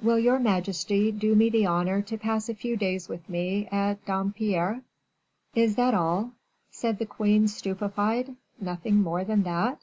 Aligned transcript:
"Will 0.00 0.20
your 0.20 0.38
majesty 0.38 1.10
do 1.10 1.34
me 1.34 1.50
the 1.50 1.66
honor 1.66 2.00
to 2.00 2.16
pass 2.16 2.48
a 2.48 2.54
few 2.54 2.76
days 2.76 3.08
with 3.08 3.28
me 3.28 3.66
at 3.72 4.04
Dampierre?" 4.06 4.82
"Is 5.56 5.74
that 5.74 5.94
all?" 5.94 6.30
said 6.70 7.00
the 7.00 7.06
queen, 7.06 7.48
stupefied. 7.48 8.36
"Nothing 8.60 9.02
more 9.02 9.24
than 9.24 9.42
that?" 9.42 9.80